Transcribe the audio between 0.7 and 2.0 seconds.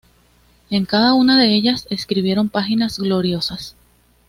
En cada una de ellas